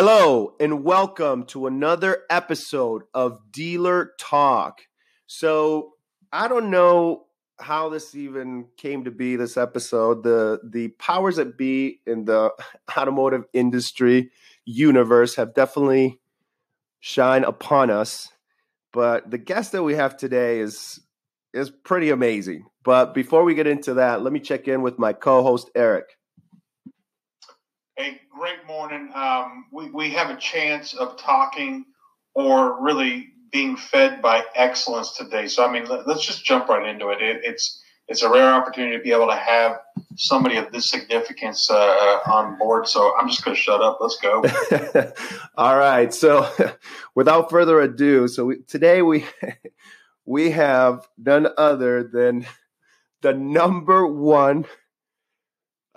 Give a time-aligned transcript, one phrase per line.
[0.00, 4.82] Hello, and welcome to another episode of Dealer Talk.
[5.26, 5.94] So,
[6.32, 7.24] I don't know
[7.58, 10.22] how this even came to be this episode.
[10.22, 12.52] The the powers that be in the
[12.96, 14.30] automotive industry
[14.64, 16.20] universe have definitely
[17.00, 18.28] shine upon us.
[18.92, 21.00] But the guest that we have today is
[21.52, 22.66] is pretty amazing.
[22.84, 26.17] But before we get into that, let me check in with my co-host Eric.
[27.98, 29.10] Hey, great morning.
[29.12, 31.84] Um, we, we have a chance of talking
[32.32, 35.48] or really being fed by excellence today.
[35.48, 37.20] So, I mean, let, us just jump right into it.
[37.20, 37.40] it.
[37.42, 39.80] It's it's a rare opportunity to be able to have
[40.14, 42.86] somebody of this significance uh, on board.
[42.86, 43.98] So, I'm just going to shut up.
[44.00, 44.44] Let's go.
[45.56, 46.14] All right.
[46.14, 46.48] So,
[47.16, 49.26] without further ado, so we, today we
[50.24, 52.46] we have none other than
[53.22, 54.66] the number one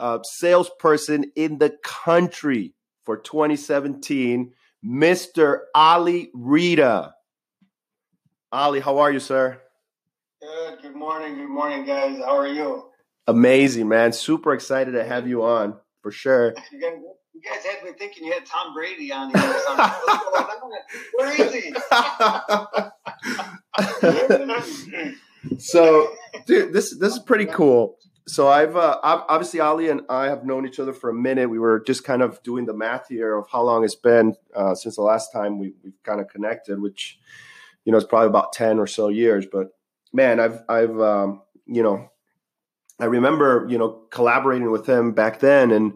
[0.01, 2.73] uh, salesperson in the country
[3.05, 4.51] for 2017,
[4.83, 5.59] Mr.
[5.75, 7.13] Ali Reda.
[8.51, 9.61] Ali, how are you, sir?
[10.41, 10.81] Good.
[10.81, 11.35] Good morning.
[11.35, 12.17] Good morning, guys.
[12.17, 12.89] How are you?
[13.27, 14.11] Amazing, man.
[14.11, 16.55] Super excited to have you on for sure.
[16.71, 16.97] You guys,
[17.33, 19.91] you guys had me thinking you had Tom Brady on here or something.
[21.19, 21.73] Crazy.
[25.59, 26.11] so,
[26.45, 30.67] dude, this this is pretty cool so I've uh, obviously Ali and I have known
[30.67, 31.49] each other for a minute.
[31.49, 34.75] We were just kind of doing the math here of how long it's been uh,
[34.75, 37.19] since the last time we, have kind of connected, which
[37.83, 39.45] you know is probably about ten or so years.
[39.51, 39.69] But
[40.13, 42.09] man, I've I've um, you know
[42.99, 45.93] I remember you know collaborating with him back then, and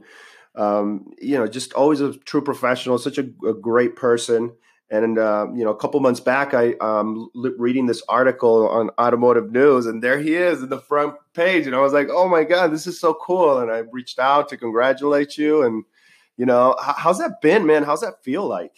[0.55, 4.53] um, you know just always a true professional, such a, a great person.
[4.91, 9.51] And uh, you know, a couple months back, I um reading this article on Automotive
[9.51, 12.43] News, and there he is in the front page, and I was like, "Oh my
[12.43, 15.83] god, this is so cool!" And I reached out to congratulate you, and
[16.37, 17.83] you know, how's that been, man?
[17.83, 18.73] How's that feel like?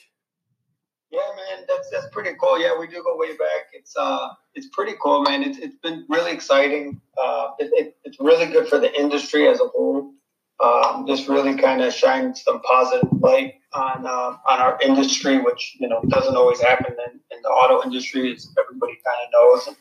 [1.09, 2.59] Yeah, man, that's that's pretty cool.
[2.59, 3.71] Yeah, we do go way back.
[3.73, 5.43] It's uh, it's pretty cool, man.
[5.43, 7.01] It's it's been really exciting.
[7.21, 10.13] Uh, it, it, it's really good for the industry as a whole
[10.63, 15.77] um, just really kind of shine some positive light on uh, on our industry, which
[15.79, 19.67] you know doesn't always happen in, in the auto industry, as everybody kind of knows.
[19.67, 19.77] And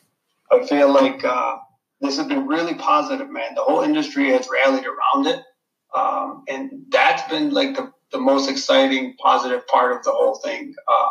[0.51, 1.57] I feel like uh,
[2.01, 3.55] this has been really positive, man.
[3.55, 5.43] The whole industry has rallied around it,
[5.95, 10.75] um, and that's been like the, the most exciting, positive part of the whole thing.
[10.87, 11.07] Uh,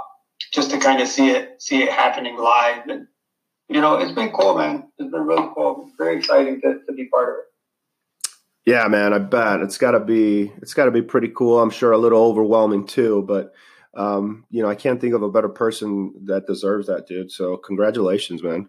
[0.52, 3.08] just to kind of see it see it happening live, and
[3.68, 4.84] you know, it's been cool, man.
[4.98, 5.90] It's been really cool.
[5.98, 7.44] Very exciting to, to be part of it.
[8.66, 11.60] Yeah, man, I bet it's got to be it's got to be pretty cool.
[11.60, 13.54] I'm sure a little overwhelming too, but
[13.94, 17.30] um, you know, I can't think of a better person that deserves that, dude.
[17.30, 18.68] So, congratulations, man.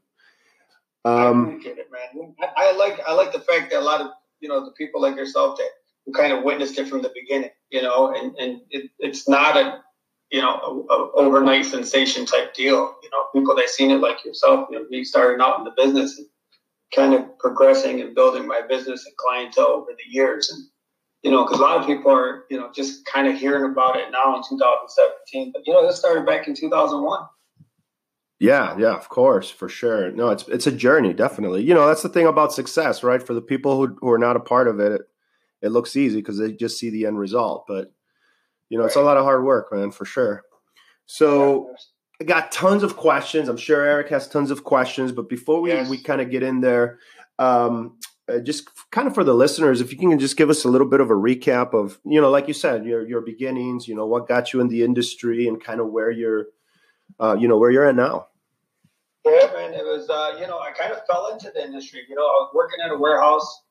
[1.03, 2.35] Um, I appreciate it, man.
[2.39, 5.01] I, I, like I like the fact that a lot of you know the people
[5.01, 5.69] like yourself that
[6.05, 9.57] who kind of witnessed it from the beginning, you know, and and it, it's not
[9.57, 9.81] a
[10.29, 12.93] you know a, a overnight sensation type deal.
[13.01, 15.73] You know, people that seen it like yourself, you know, me starting out in the
[15.75, 16.19] business.
[16.19, 16.27] And,
[16.95, 20.51] kind of progressing and building my business and clientele over the years.
[20.51, 20.65] And,
[21.23, 23.97] you know, because a lot of people are, you know, just kind of hearing about
[23.97, 25.51] it now in 2017.
[25.53, 27.19] But, you know, this started back in 2001.
[28.39, 30.11] Yeah, yeah, of course, for sure.
[30.11, 31.63] No, it's it's a journey, definitely.
[31.63, 33.21] You know, that's the thing about success, right?
[33.21, 35.01] For the people who, who are not a part of it, it,
[35.63, 37.65] it looks easy because they just see the end result.
[37.67, 37.91] But
[38.69, 38.89] you know, right.
[38.89, 40.43] it's a lot of hard work, man, for sure.
[41.07, 41.73] So,
[42.19, 43.47] I got tons of questions.
[43.47, 45.87] I'm sure Eric has tons of questions, but before we, yes.
[45.87, 46.99] we kind of get in there,
[47.37, 50.67] um, uh, just kind of for the listeners, if you can just give us a
[50.67, 53.95] little bit of a recap of, you know, like you said, your your beginnings, you
[53.95, 56.47] know, what got you in the industry and kind of where you're,
[57.19, 58.27] uh, you know, where you're at now.
[59.23, 62.01] Yeah, man, it was, uh, you know, I kind of fell into the industry.
[62.09, 63.61] You know, I was working at a warehouse.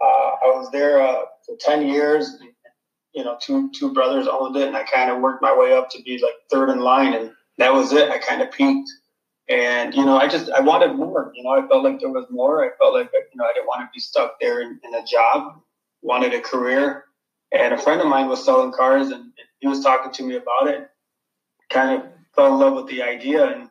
[0.00, 2.38] Uh, I was there uh, for ten years.
[3.14, 5.90] You know, two two brothers owned it, and I kind of worked my way up
[5.90, 8.10] to be like third in line and that was it.
[8.10, 8.90] I kind of peaked.
[9.48, 11.32] And, you know, I just, I wanted more.
[11.34, 12.64] You know, I felt like there was more.
[12.64, 15.04] I felt like, you know, I didn't want to be stuck there in, in a
[15.04, 15.60] job,
[16.02, 17.04] wanted a career.
[17.52, 20.68] And a friend of mine was selling cars and he was talking to me about
[20.68, 20.90] it.
[21.70, 23.70] Kind of fell in love with the idea and,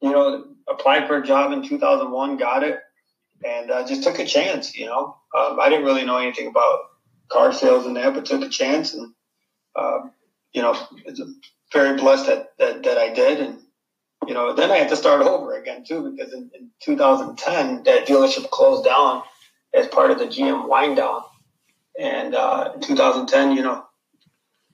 [0.00, 2.80] you know, applied for a job in 2001, got it,
[3.44, 5.16] and uh, just took a chance, you know.
[5.36, 6.80] Um, I didn't really know anything about
[7.28, 9.12] car sales and that, but took a chance and,
[9.76, 10.12] um,
[10.52, 11.26] you know, it's a
[11.74, 13.40] very blessed that, that, that I did.
[13.40, 13.58] And,
[14.26, 18.06] you know, then I had to start over again too, because in, in 2010, that
[18.06, 19.22] dealership closed down
[19.74, 21.22] as part of the GM wind down.
[22.00, 23.84] And, uh, in 2010, you know,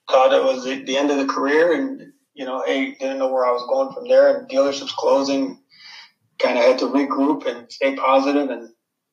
[0.08, 3.32] thought it was the, the end of the career and, you know, hey, didn't know
[3.32, 5.58] where I was going from there and dealerships closing,
[6.38, 8.68] kind of had to regroup and stay positive and,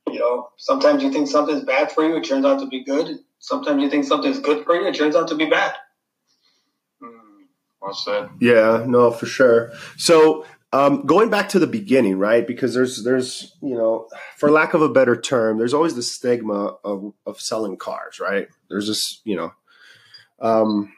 [0.09, 3.17] you know, sometimes you think something's bad for you, it turns out to be good.
[3.39, 5.73] Sometimes you think something's good for you, it turns out to be bad.
[7.81, 8.29] Well said.
[8.39, 9.71] Yeah, no, for sure.
[9.97, 12.45] So um, going back to the beginning, right?
[12.45, 14.07] Because there's there's you know,
[14.38, 18.47] for lack of a better term, there's always the stigma of of selling cars, right?
[18.69, 19.53] There's this, you know,
[20.39, 20.94] um,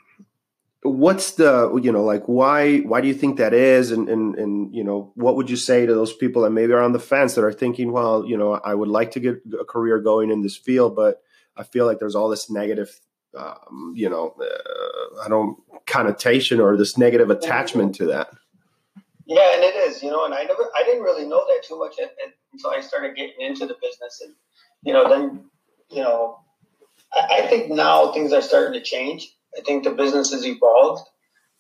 [0.83, 4.73] what's the you know like why why do you think that is and and and
[4.73, 7.35] you know what would you say to those people that maybe are on the fence
[7.35, 10.41] that are thinking well you know i would like to get a career going in
[10.41, 11.21] this field but
[11.57, 12.97] i feel like there's all this negative
[13.37, 18.29] um, you know uh, i don't connotation or this negative attachment to that
[19.25, 21.77] yeah and it is you know and i never i didn't really know that too
[21.77, 21.95] much
[22.53, 24.33] until i started getting into the business and
[24.83, 25.45] you know then
[25.89, 26.39] you know
[27.13, 31.07] I, I think now things are starting to change I think the business has evolved.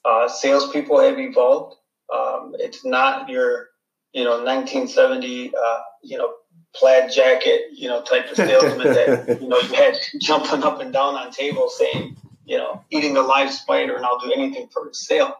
[0.05, 1.75] Uh, salespeople have evolved.
[2.13, 3.69] Um, it's not your,
[4.13, 6.33] you know, 1970, uh, you know,
[6.75, 10.93] plaid jacket, you know, type of salesman that, you know, you had jumping up and
[10.93, 14.87] down on tables saying, you know, eating a live spider and I'll do anything for
[14.87, 15.35] a sale.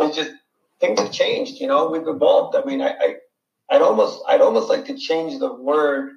[0.00, 0.30] It's just,
[0.80, 2.56] things have changed, you know, we've evolved.
[2.56, 3.16] I mean, I, I
[3.70, 6.12] I'd almost, I'd almost like to change the word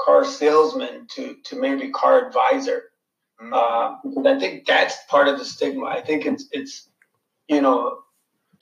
[0.00, 2.84] car salesman to, to maybe car advisor
[3.40, 5.86] uh, I think that's part of the stigma.
[5.86, 6.88] I think it's it's
[7.48, 7.98] you know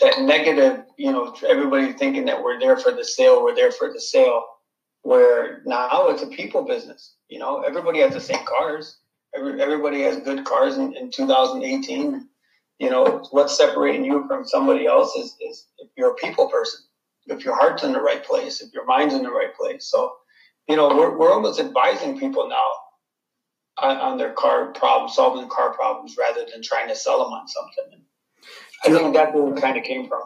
[0.00, 0.84] that negative.
[0.96, 4.44] You know, everybody thinking that we're there for the sale, we're there for the sale.
[5.02, 7.14] Where now it's a people business.
[7.28, 8.98] You know, everybody has the same cars.
[9.34, 12.28] Every, everybody has good cars in, in 2018.
[12.78, 16.80] You know, what's separating you from somebody else is, is if you're a people person,
[17.26, 19.86] if your heart's in the right place, if your mind's in the right place.
[19.90, 20.12] So,
[20.68, 22.70] you know, we're, we're almost advising people now
[23.78, 27.48] on, on their car problem, solving car problems rather than trying to sell them on
[27.48, 28.04] something.
[28.84, 30.22] I think that's where it kind of came from.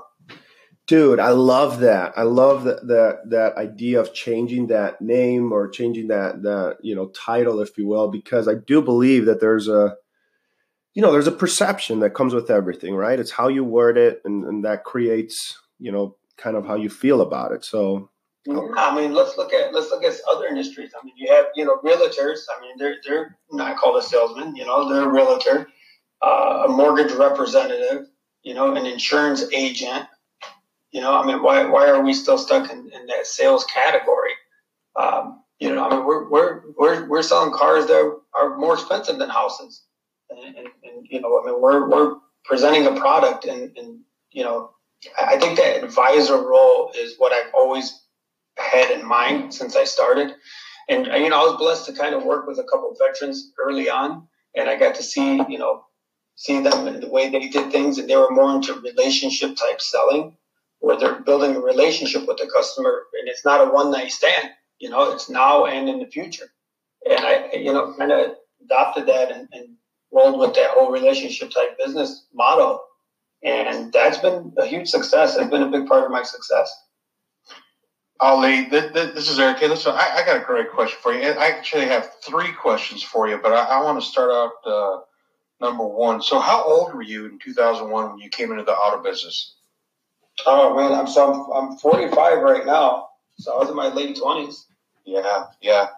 [0.87, 2.13] Dude, I love that.
[2.17, 6.95] I love that that that idea of changing that name or changing that that you
[6.95, 9.97] know title, if you will, because I do believe that there's a
[10.95, 13.19] you know there's a perception that comes with everything, right?
[13.19, 16.89] It's how you word it, and, and that creates you know kind of how you
[16.89, 17.65] feel about it.
[17.65, 18.11] So
[18.49, 20.93] I mean, let's look at let's look at other industries.
[21.01, 22.41] I mean, you have you know realtors.
[22.57, 24.55] I mean, they're they're not called a salesman.
[24.55, 25.69] You know, they're a realtor,
[26.23, 28.07] uh, a mortgage representative.
[28.43, 30.07] You know, an insurance agent.
[30.93, 34.33] You know, I mean, why why are we still stuck in, in that sales category?
[34.99, 39.19] Um, you know, I mean, we're we're we're we're selling cars that are more expensive
[39.19, 39.83] than houses,
[40.31, 44.01] and, and, and you know, I mean, we're we're presenting a product, and, and
[44.31, 44.71] you know,
[45.19, 48.03] I think that advisor role is what I've always
[48.57, 50.35] had in mind since I started.
[50.89, 53.53] And, you know, I was blessed to kind of work with a couple of veterans
[53.59, 55.85] early on, and I got to see, you know,
[56.37, 59.81] see them and the way they did things, and they were more into relationship type
[59.81, 60.37] selling,
[60.87, 64.51] where they're building a relationship with the customer, and it's not a one night stand.
[64.79, 66.47] You know, it's now and in the future.
[67.05, 69.71] And I, you know, kind of adopted that and, and
[70.13, 72.85] rolled with that whole relationship type business model.
[73.43, 75.37] And that's been a huge success.
[75.37, 76.73] It's been a big part of my success.
[78.21, 79.59] Ali, th- th- this is Eric.
[79.59, 81.21] Hey, listen, I, I, got a great question for you.
[81.31, 85.01] I actually have three questions for you, but I, I want to start out uh,
[85.61, 86.23] number one.
[86.23, 89.56] So, how old were you in 2001 when you came into the auto business?
[90.45, 93.09] Oh man, I'm so I'm, I'm 45 right now,
[93.39, 94.65] so I was in my late 20s.
[95.05, 95.89] Yeah, yeah,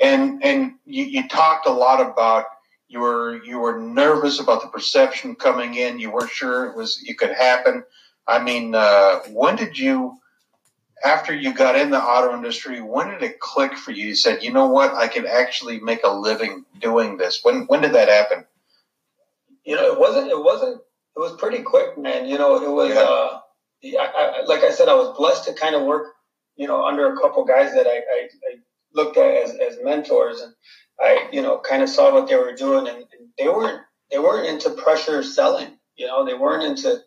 [0.00, 2.46] and and you, you talked a lot about
[2.88, 5.98] you were you were nervous about the perception coming in.
[5.98, 7.84] You weren't sure it was it could happen.
[8.26, 10.18] I mean, uh, when did you?
[11.04, 14.06] after you got in the auto industry, when did it click for you?
[14.08, 17.40] You said, you know what, I can actually make a living doing this.
[17.42, 18.44] When when did that happen?
[19.64, 20.30] You know, it wasn't.
[20.30, 20.80] It wasn't.
[21.16, 22.26] It was pretty quick, man.
[22.26, 22.94] You know, it was.
[22.94, 23.00] Yeah.
[23.00, 23.40] Uh,
[23.84, 26.14] I, I, like I said, I was blessed to kind of work,
[26.56, 28.56] you know, under a couple guys that I, I, I
[28.94, 30.54] looked at as, as mentors, and
[31.00, 34.18] I, you know, kind of saw what they were doing, and, and they weren't they
[34.18, 35.78] weren't into pressure selling.
[35.96, 37.00] You know, they weren't into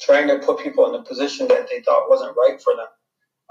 [0.00, 2.86] trying to put people in a position that they thought wasn't right for them.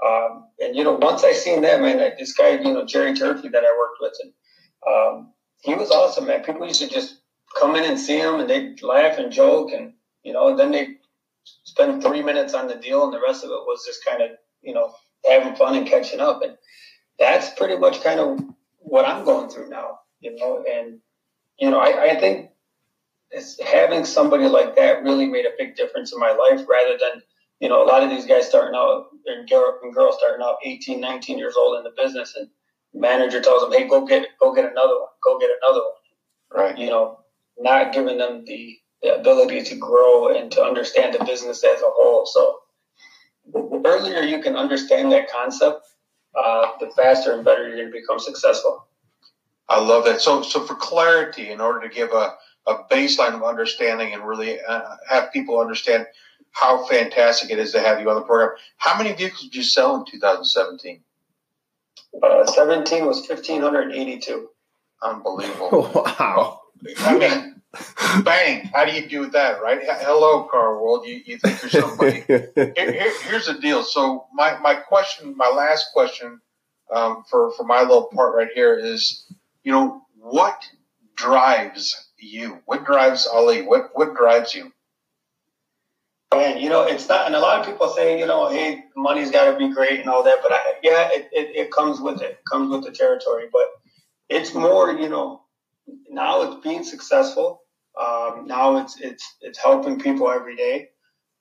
[0.06, 3.48] Um, and you know, once I seen them, and this guy, you know, Jerry Turkey
[3.48, 4.32] that I worked with, and
[4.88, 6.42] um, he was awesome, man.
[6.44, 7.18] People used to just
[7.58, 10.72] come in and see him, and they'd laugh and joke, and you know, and then
[10.72, 10.88] they
[11.64, 14.30] spend three minutes on the deal, and the rest of it was just kind of,
[14.62, 14.92] you know,
[15.28, 16.56] having fun and catching up, and
[17.18, 18.40] that's pretty much kind of
[18.78, 21.00] what I'm going through now, you know, and
[21.58, 22.50] you know, I, I think
[23.30, 27.22] it's having somebody like that really made a big difference in my life, rather than
[27.60, 31.38] you know, a lot of these guys starting out and girls starting out 18, 19
[31.38, 32.48] years old in the business and
[32.92, 36.62] manager tells them, Hey, go get, go get another one, go get another one.
[36.62, 36.78] Right.
[36.78, 37.20] You know,
[37.58, 41.84] not giving them the, the ability to grow and to understand the business as a
[41.84, 42.26] whole.
[42.26, 42.58] So
[43.52, 45.86] the earlier you can understand that concept,
[46.34, 48.88] uh, the faster and better you're going to become successful.
[49.68, 50.20] I love that.
[50.20, 52.34] So, so for clarity, in order to give a
[52.66, 56.06] a baseline of understanding and really uh, have people understand
[56.52, 58.56] how fantastic it is to have you on the program.
[58.76, 61.00] How many vehicles did you sell in 2017?
[62.22, 64.48] Uh, 17 was 1,582.
[65.02, 65.90] Unbelievable.
[66.18, 66.60] Wow.
[66.98, 67.53] I mean,
[68.24, 68.70] bang.
[68.72, 69.80] How do you do that, right?
[69.82, 71.06] Hello, car world.
[71.06, 72.20] You, you think you're somebody.
[72.26, 73.82] here, here, here's the deal.
[73.82, 76.40] So my, my question, my last question
[76.92, 80.64] um, for, for my little part right here is, you know, what
[81.16, 82.60] drives you?
[82.66, 83.62] What drives Ali?
[83.62, 84.72] What, what drives you?
[86.32, 89.30] And you know, it's not, and a lot of people say, you know, hey, money's
[89.30, 92.22] got to be great and all that, but I, yeah, it, it, it comes with
[92.22, 93.44] it, it comes with the territory.
[93.52, 93.66] But
[94.28, 95.42] it's more, you know,
[96.08, 97.62] now it's being successful.
[98.00, 100.88] Um, now it's it's it's helping people every day.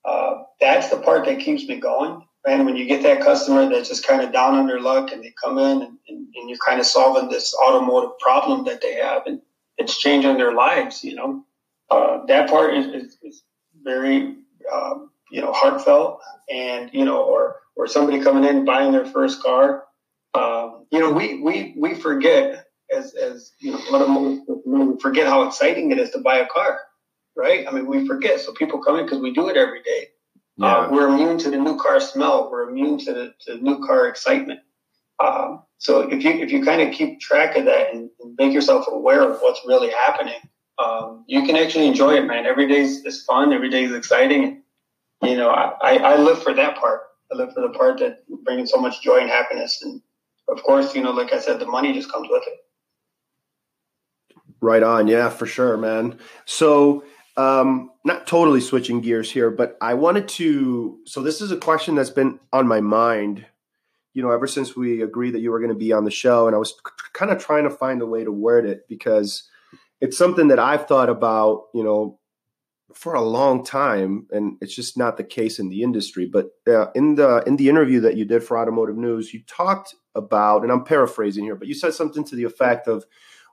[0.05, 2.25] Uh, that's the part that keeps me going.
[2.45, 5.23] And when you get that customer that's just kind of down on their luck and
[5.23, 8.95] they come in and, and, and you're kind of solving this automotive problem that they
[8.95, 9.41] have and
[9.77, 11.45] it's changing their lives, you know,
[11.89, 13.43] uh, that part is, is, is
[13.81, 14.35] very
[14.71, 19.41] um, you know, heartfelt and, you know, or, or somebody coming in buying their first
[19.41, 19.85] car.
[20.33, 22.62] Um, you know, we, we, we forget
[22.93, 26.79] as, as, you know, we forget how exciting it is to buy a car,
[27.35, 27.67] right?
[27.67, 28.39] I mean, we forget.
[28.39, 30.07] So people come in because we do it every day.
[30.61, 30.75] Uh, yeah.
[30.75, 32.49] Uh, we're immune to the new car smell.
[32.51, 34.59] We're immune to the, to the new car excitement.
[35.23, 38.53] Um, so if you if you kind of keep track of that and, and, make
[38.53, 40.39] yourself aware of what's really happening,
[40.83, 42.45] um, you can actually enjoy it, man.
[42.45, 43.53] Every day is fun.
[43.53, 44.63] Every day is exciting.
[45.21, 47.01] You know, I, I live for that part.
[47.31, 49.81] I live for the part that bringing so much joy and happiness.
[49.83, 50.01] And
[50.49, 52.62] of course, you know, like I said, the money just comes with it.
[54.63, 55.09] Right on.
[55.09, 56.19] Yeah, for sure, man.
[56.45, 57.03] So,
[57.35, 60.99] um, not totally switching gears here, but I wanted to.
[61.05, 63.45] So, this is a question that's been on my mind,
[64.13, 66.47] you know, ever since we agreed that you were going to be on the show.
[66.47, 66.79] And I was
[67.11, 69.49] kind of trying to find a way to word it because
[69.99, 72.17] it's something that I've thought about, you know,
[72.93, 76.25] for a long time, and it's just not the case in the industry.
[76.25, 79.93] But uh, in the in the interview that you did for Automotive News, you talked
[80.15, 83.05] about, and I'm paraphrasing here, but you said something to the effect of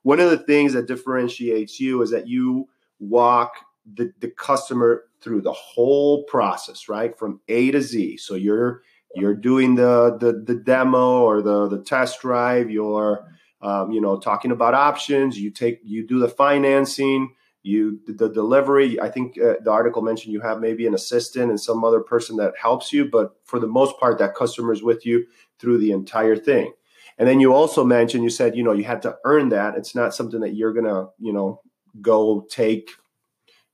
[0.02, 3.52] one of the things that differentiates you is that you walk
[3.94, 8.18] the, the customer through the whole process, right, from A to Z.
[8.18, 8.82] So you're
[9.14, 12.70] you're doing the the, the demo or the the test drive.
[12.70, 13.26] You're
[13.62, 15.38] um, you know, talking about options.
[15.38, 18.98] You take, you do the financing, you the delivery.
[19.00, 22.36] I think uh, the article mentioned you have maybe an assistant and some other person
[22.36, 25.26] that helps you, but for the most part, that customer is with you
[25.58, 26.72] through the entire thing.
[27.20, 29.76] And then you also mentioned, you said, you know, you had to earn that.
[29.76, 31.60] It's not something that you're gonna, you know,
[32.00, 32.90] go take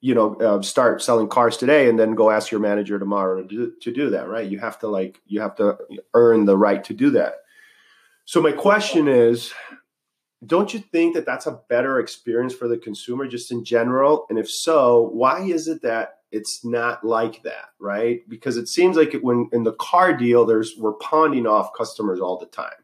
[0.02, 3.48] you know uh, start selling cars today and then go ask your manager tomorrow to
[3.48, 5.76] do, to do that right you have to like you have to
[6.12, 7.36] earn the right to do that
[8.26, 9.54] so my question is
[10.44, 14.26] don't you think that that's a better experience for the consumer just in general?
[14.28, 18.28] And if so, why is it that it's not like that, right?
[18.28, 22.20] Because it seems like it, when in the car deal, there's we're pawning off customers
[22.20, 22.74] all the time,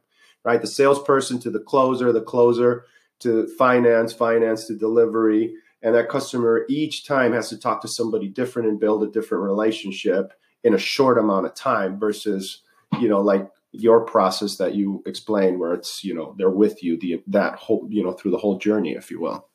[0.44, 0.60] right?
[0.60, 2.84] The salesperson to the closer, the closer
[3.20, 8.28] to finance, finance to delivery, and that customer each time has to talk to somebody
[8.28, 10.32] different and build a different relationship
[10.64, 12.62] in a short amount of time versus
[13.00, 16.98] you know like your process that you explain where it's you know they're with you
[16.98, 19.48] the that whole you know through the whole journey if you will.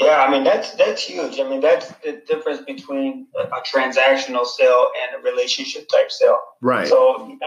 [0.00, 1.38] Yeah i mean that's that's huge.
[1.38, 6.38] I mean that's the difference between a, a transactional sale and a relationship type sale.
[6.60, 6.86] Right.
[6.88, 7.38] So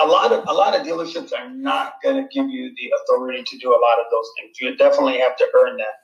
[0.00, 3.42] A lot of a lot of dealerships are not going to give you the authority
[3.42, 5.96] to do a lot of those things you definitely have to earn that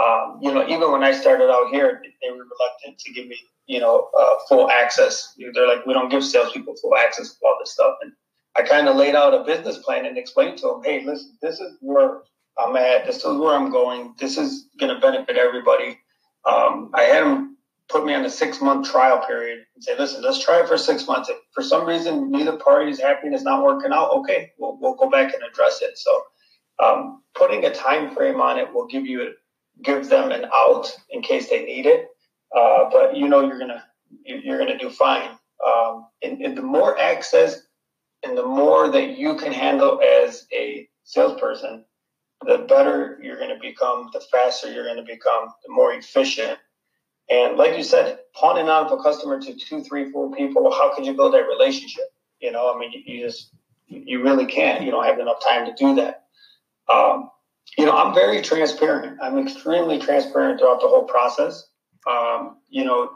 [0.00, 3.36] um, you know, even when I started out here, they were reluctant to give me
[3.66, 5.34] you know, uh, full access.
[5.38, 7.94] They're like, we don't give salespeople full access to all this stuff.
[8.02, 8.12] And
[8.56, 11.60] I kind of laid out a business plan and explained to them, hey, listen, this
[11.60, 12.20] is where
[12.58, 13.06] I'm at.
[13.06, 14.14] This is where I'm going.
[14.18, 15.98] This is going to benefit everybody.
[16.44, 17.51] Um, I had them
[17.92, 20.78] put me on a six month trial period and say, listen, let's try it for
[20.78, 21.28] six months.
[21.28, 24.94] If for some reason neither party is happy it's not working out, okay, we'll, we'll
[24.94, 25.98] go back and address it.
[25.98, 26.22] So
[26.82, 29.34] um, putting a time frame on it will give you
[29.82, 32.08] give them an out in case they need it.
[32.56, 33.84] Uh, but you know you're gonna
[34.24, 35.30] you're gonna do fine.
[35.64, 37.60] Um, and, and, the more access
[38.24, 41.84] and the more that you can handle as a salesperson,
[42.44, 44.10] the better you're going to become.
[44.12, 45.52] The faster you're going to become.
[45.64, 46.58] The more efficient.
[47.30, 50.70] And like you said, pawning off a customer to two, three, four people.
[50.70, 52.04] How could you build that relationship?
[52.40, 53.50] You know, I mean, you, you just
[53.86, 54.82] you really can't.
[54.84, 56.24] You don't have enough time to do that.
[56.92, 57.30] Um,
[57.78, 59.18] you know, I'm very transparent.
[59.22, 61.68] I'm extremely transparent throughout the whole process.
[62.10, 63.10] Um, you know,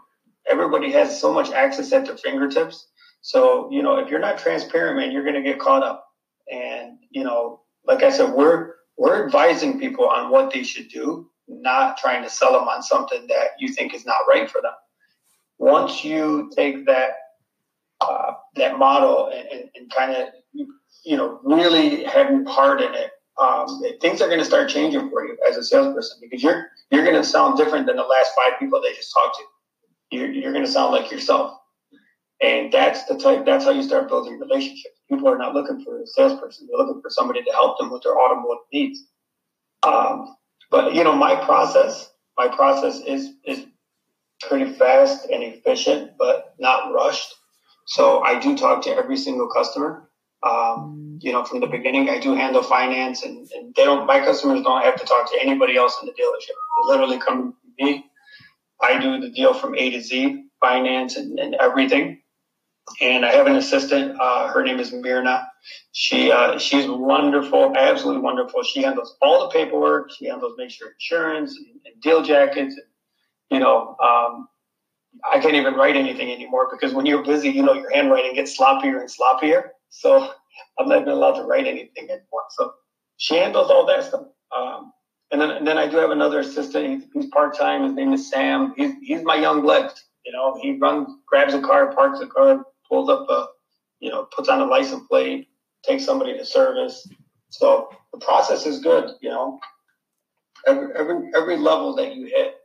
[0.49, 2.87] everybody has so much access at their fingertips.
[3.21, 6.07] So, you know, if you're not transparent, man, you're going to get caught up.
[6.51, 11.29] And, you know, like I said, we're, we're advising people on what they should do.
[11.49, 14.73] Not trying to sell them on something that you think is not right for them.
[15.59, 17.11] Once you take that
[18.01, 20.29] uh, that model and, and, and kind of
[21.05, 25.25] you know really having part in it, um, things are going to start changing for
[25.25, 28.59] you as a salesperson because you're you're going to sound different than the last five
[28.59, 30.17] people they just talked to.
[30.17, 31.59] You're, you're going to sound like yourself,
[32.41, 33.45] and that's the type.
[33.45, 35.01] That's how you start building relationships.
[35.09, 38.03] People are not looking for a salesperson; they're looking for somebody to help them with
[38.03, 39.01] their automotive needs.
[39.83, 40.37] Um,
[40.71, 43.67] but you know, my process, my process is is
[44.43, 47.35] pretty fast and efficient, but not rushed.
[47.87, 50.11] So I do talk to every single customer.
[50.43, 54.07] Um, you know, from the beginning, I do handle finance, and, and, they don't.
[54.07, 56.49] My customers don't have to talk to anybody else in the dealership.
[56.49, 58.05] They literally come to me.
[58.83, 62.21] I do the deal from A to Z, finance and, and everything.
[63.01, 64.17] And I have an assistant.
[64.21, 65.47] Uh, her name is Mirna.
[65.93, 68.63] She uh, she's wonderful, absolutely wonderful.
[68.63, 70.11] She handles all the paperwork.
[70.13, 72.79] She handles make sure insurance and, and deal jackets.
[73.51, 74.49] You know, um,
[75.25, 78.57] I can't even write anything anymore because when you're busy, you know, your handwriting gets
[78.59, 79.71] sloppier and sloppier.
[79.91, 80.31] So
[80.79, 82.45] I'm not even allowed to write anything anymore.
[82.51, 82.73] So
[83.17, 84.27] she handles all that stuff.
[84.57, 84.93] Um,
[85.33, 86.87] and then, and then I do have another assistant.
[86.87, 87.83] He's, he's part time.
[87.85, 88.75] His name is Sam.
[88.77, 89.91] He's, he's my young blood.
[90.25, 93.47] You know, he runs, grabs a car, parks a car, pulls up a,
[94.01, 95.49] you know, puts on a license plate,
[95.85, 97.09] takes somebody to service.
[97.51, 99.11] So the process is good.
[99.21, 99.61] You know,
[100.67, 102.57] every every every level that you hit,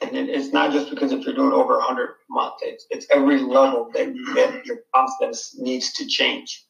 [0.00, 3.40] and it's not just because if you're doing over 100 a month, it's, it's every
[3.40, 6.64] level that you hit, your process needs to change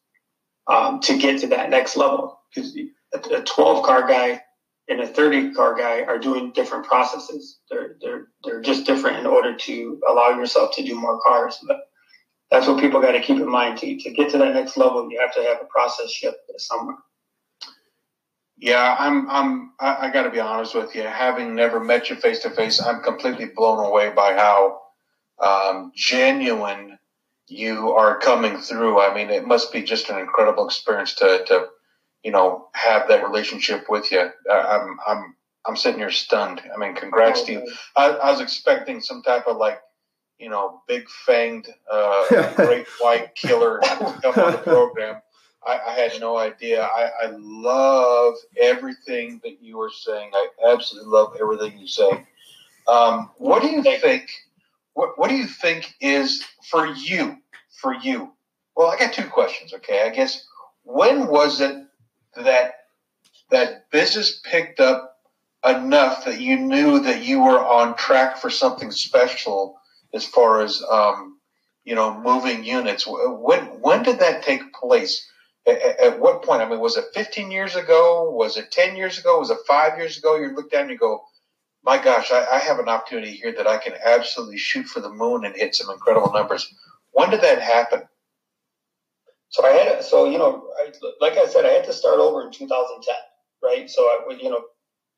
[0.69, 2.41] um, to get to that next level.
[2.55, 2.77] Because
[3.13, 4.41] a 12 car guy
[4.89, 7.59] and a 30 car guy are doing different processes.
[7.71, 11.59] They're, they're, they're just different in order to allow yourself to do more cars.
[11.67, 11.86] But
[12.51, 13.79] that's what people got to keep in mind.
[13.79, 16.97] To, to get to that next level, you have to have a process shift somewhere.
[18.59, 19.29] Yeah, I'm.
[19.29, 19.73] I'm.
[19.79, 21.03] I, I got to be honest with you.
[21.03, 24.81] Having never met you face to face, I'm completely blown away by how
[25.43, 26.99] um, genuine
[27.49, 29.01] you are coming through.
[29.01, 31.67] I mean, it must be just an incredible experience to, to
[32.25, 34.31] you know, have that relationship with you.
[34.51, 34.97] I'm.
[35.07, 35.37] I'm.
[35.69, 36.63] I'm sitting here stunned.
[36.73, 37.73] I mean, congrats oh, to you.
[37.97, 39.81] I, I, was expecting some type of like,
[40.39, 45.21] you know, big fanged, uh, great white killer to come on the program.
[45.67, 46.83] I, I had no idea.
[46.83, 50.31] I, I love everything that you were saying.
[50.33, 52.27] I absolutely love everything you say.
[52.87, 54.31] Um, what do you think?
[54.95, 57.37] What, what do you think is for you?
[57.81, 58.33] For you?
[58.77, 59.75] Well, I got two questions.
[59.75, 60.47] Okay, I guess
[60.85, 61.85] when was it
[62.37, 62.75] that
[63.51, 65.19] that business picked up
[65.67, 69.81] enough that you knew that you were on track for something special
[70.17, 71.39] as far as um,
[71.85, 73.07] you know moving units?
[73.07, 75.25] When when did that take place?
[75.67, 76.63] at, at, what point?
[76.63, 78.31] I mean, was it 15 years ago?
[78.31, 79.39] Was it 10 years ago?
[79.39, 80.37] Was it five years ago?
[80.37, 81.25] You look down and you go,
[81.83, 85.11] my gosh, I, I have an opportunity here that I can absolutely shoot for the
[85.11, 86.73] moon and hit some incredible numbers.
[87.13, 88.03] When did that happen?
[89.49, 92.45] So I had, so you know, I, like I said, I had to start over
[92.45, 93.15] in 2010,
[93.63, 93.89] right?
[93.89, 94.65] So I, you know,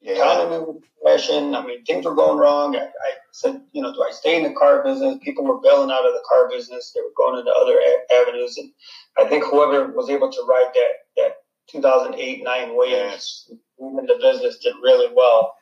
[0.01, 0.13] yeah.
[0.13, 1.55] economy was crashing.
[1.55, 2.77] I mean, things were going wrong.
[2.77, 5.19] I, I, said, you know, do I stay in the car business?
[5.23, 6.93] People were bailing out of the car business.
[6.95, 8.73] They were going into other a- avenues, and
[9.19, 11.33] I think whoever was able to ride that that
[11.71, 15.55] 2008 nine waves in the business did really well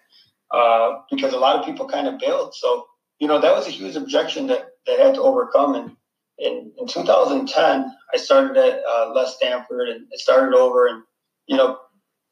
[0.52, 2.54] uh, because a lot of people kind of bailed.
[2.54, 2.86] So
[3.18, 5.74] you know, that was a huge objection that that had to overcome.
[5.74, 5.96] And
[6.38, 11.02] in, in 2010, I started at uh, Les Stanford and it started over, and
[11.46, 11.78] you know,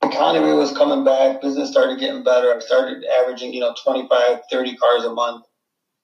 [0.08, 2.54] economy was coming back, business started getting better.
[2.54, 5.46] I started averaging, you know, 25, 30 cars a month.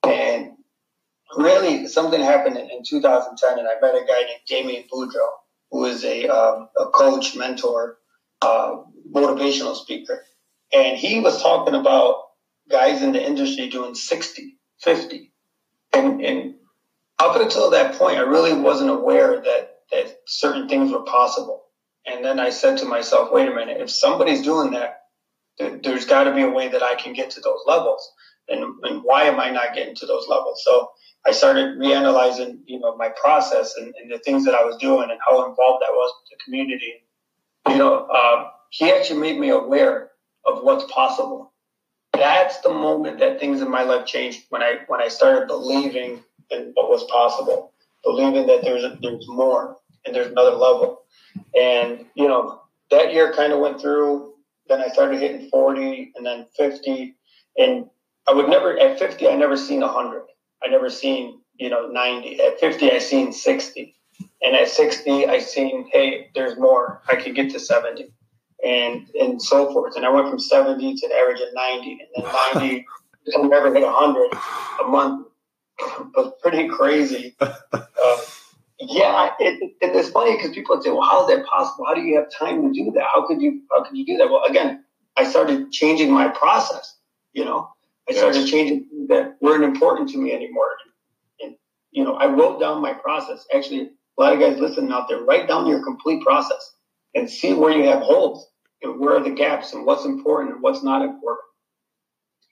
[0.03, 0.51] And
[1.35, 5.31] really something happened in, in 2010 and I met a guy named Damian Boudreaux,
[5.71, 7.97] who is a, um, a coach, mentor,
[8.41, 8.77] uh,
[9.11, 10.23] motivational speaker.
[10.73, 12.23] And he was talking about
[12.69, 15.31] guys in the industry doing 60, 50.
[15.93, 16.55] And, and
[17.19, 21.63] up until that point, I really wasn't aware that, that certain things were possible.
[22.05, 25.01] And then I said to myself, wait a minute, if somebody's doing that,
[25.59, 28.11] there's got to be a way that I can get to those levels.
[28.49, 30.63] And, and, why am I not getting to those levels?
[30.65, 30.91] So
[31.25, 35.09] I started reanalyzing, you know, my process and, and the things that I was doing
[35.09, 37.03] and how involved I was with the community.
[37.69, 40.09] You know, uh, he actually made me aware
[40.45, 41.53] of what's possible.
[42.13, 46.23] That's the moment that things in my life changed when I when I started believing
[46.49, 51.03] in what was possible, believing that there's there's more and there's another level.
[51.57, 54.33] And, you know, that year kind of went through.
[54.67, 57.15] Then I started hitting 40 and then 50.
[57.57, 57.89] And
[58.27, 60.23] I would never, at 50, I never seen 100.
[60.63, 62.41] I never seen, you know, 90.
[62.41, 63.95] At 50, I seen 60.
[64.43, 67.01] And at 60, I seen, hey, there's more.
[67.09, 68.13] I could get to 70.
[68.63, 69.95] and and so forth.
[69.95, 72.85] And I went from 70 to the average of 90, and then 90,
[73.37, 74.29] I never hit 100
[74.83, 75.27] a month.
[75.79, 77.35] It was pretty crazy.
[77.73, 78.17] Uh,
[78.81, 81.85] yeah, it, it, it's funny because people would say, "Well, how is that possible?
[81.85, 83.05] How do you have time to do that?
[83.13, 83.61] How could you?
[83.71, 84.83] How could you do that?" Well, again,
[85.17, 86.97] I started changing my process.
[87.33, 87.69] You know,
[88.09, 88.49] I started yes.
[88.49, 90.75] changing that weren't important to me anymore.
[91.41, 91.55] And
[91.91, 93.45] you know, I wrote down my process.
[93.53, 96.75] Actually, a lot of guys listening out there, write down your complete process
[97.13, 98.47] and see where you have holes
[98.81, 101.45] and where are the gaps and what's important and what's not important.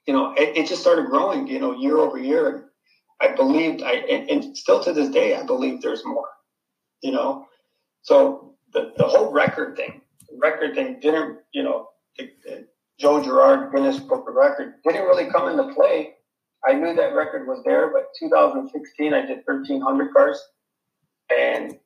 [0.05, 1.47] You know, it, it just started growing.
[1.47, 2.68] You know, year over year.
[3.21, 6.29] I believed, I and, and still to this day, I believe there's more.
[7.01, 7.47] You know,
[8.01, 10.01] so the the whole record thing,
[10.37, 12.67] record thing didn't, you know, the, the
[12.99, 16.15] Joe Girard Guinness Book of Record didn't really come into play.
[16.67, 20.41] I knew that record was there, but 2016 I did 1,300 cars,
[21.29, 21.77] and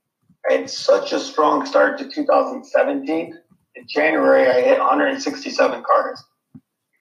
[0.49, 3.37] I had such a strong start to 2017.
[3.75, 6.23] In January, I hit 167 cars.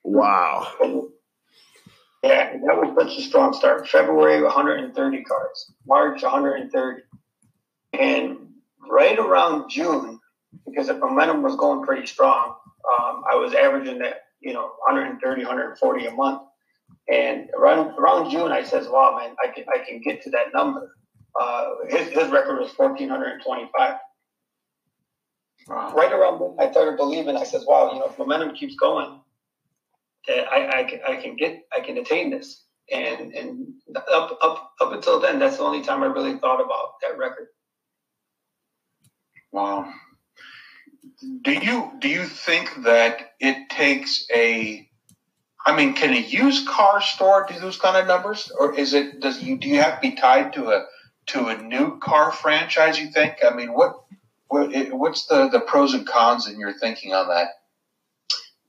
[0.03, 0.67] Wow.
[0.81, 1.03] And
[2.23, 3.87] yeah, that was such a strong start.
[3.89, 5.71] February, 130 cars.
[5.85, 7.01] March, 130.
[7.99, 8.37] And
[8.89, 10.19] right around June,
[10.65, 12.55] because the momentum was going pretty strong,
[12.89, 16.43] um, I was averaging that, you know, 130, 140 a month.
[17.11, 20.53] And around around June, I says, "Wow, man, I can I can get to that
[20.53, 20.95] number."
[21.37, 23.95] Uh, his his record was 1,425.
[25.67, 25.93] Wow.
[25.93, 27.35] Right around I started believing.
[27.35, 29.19] I says, "Wow, you know, if momentum keeps going,
[30.27, 32.63] I, I, can, I can get, I can attain this.
[32.91, 36.93] And, and up, up, up until then, that's the only time I really thought about
[37.01, 37.47] that record.
[39.51, 39.93] Wow.
[41.41, 44.87] Do you, do you think that it takes a,
[45.65, 49.21] I mean, can a used car store do those kind of numbers, or is it?
[49.21, 50.85] Does you do you have to be tied to a
[51.27, 52.99] to a new car franchise?
[52.99, 53.37] You think?
[53.49, 53.95] I mean, what,
[54.47, 57.47] what what's the the pros and cons in your thinking on that?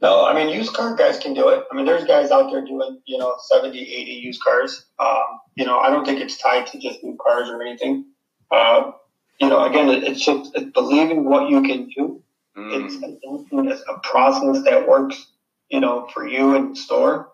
[0.01, 1.65] No, I mean, used car guys can do it.
[1.71, 4.85] I mean, there's guys out there doing, you know, 70, 80 used cars.
[4.99, 8.07] Um, you know, I don't think it's tied to just new cars or anything.
[8.51, 8.93] Uh,
[9.41, 12.23] you know, again, it's just it's believing what you can do.
[12.57, 12.87] Mm.
[12.87, 15.27] It's, a process that works,
[15.71, 17.31] you know, for you and store.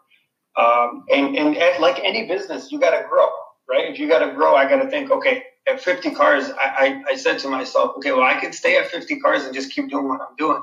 [0.56, 3.28] Um, and, and at, like any business, you got to grow,
[3.68, 3.90] right?
[3.90, 7.12] If you got to grow, I got to think, okay, at 50 cars, I, I,
[7.12, 9.90] I said to myself, okay, well, I can stay at 50 cars and just keep
[9.90, 10.62] doing what I'm doing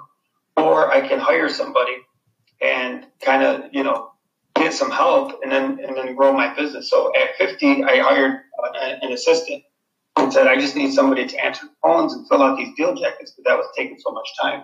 [0.58, 1.94] or I can hire somebody
[2.62, 4.12] and kind of, you know,
[4.56, 6.90] get some help and then and then grow my business.
[6.90, 8.42] So at 50, I hired
[9.04, 9.64] an assistant
[10.18, 13.32] and said, I just need somebody to answer phones and fill out these deal jackets
[13.32, 14.64] because that was taking so much time.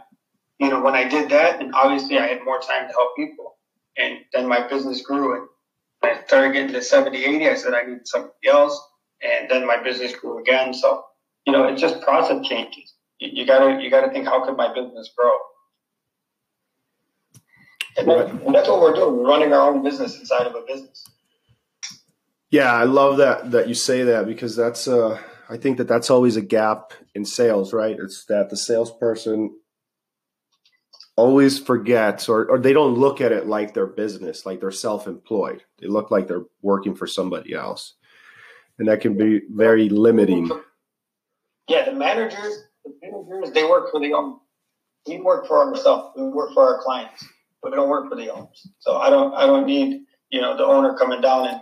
[0.60, 3.58] You know, when I did that, and obviously I had more time to help people,
[3.97, 5.36] and then my business grew.
[5.36, 5.47] And
[6.03, 8.82] I started getting to 70, 80, I said I need somebody else,
[9.21, 10.73] and then my business grew again.
[10.73, 11.03] So,
[11.45, 12.93] you know, it's just process changes.
[13.19, 15.32] You, you gotta you gotta think, how could my business grow?
[17.97, 19.17] And, and that's what we're doing.
[19.17, 21.06] We're running our own business inside of a business.
[22.49, 26.10] Yeah, I love that that you say that because that's uh I think that that's
[26.10, 27.97] always a gap in sales, right?
[27.99, 29.56] It's that the salesperson
[31.15, 35.63] always forgets or, or they don't look at it like their business, like they're self-employed.
[35.79, 37.95] They look like they're working for somebody else.
[38.79, 40.49] And that can be very limiting.
[41.67, 44.39] Yeah, the managers, the managers, they work for the own.
[45.08, 46.13] We work for ourselves.
[46.17, 47.23] We work for our clients
[47.63, 48.67] but we don't work for the owners.
[48.80, 51.62] So I don't I don't need you know the owner coming down and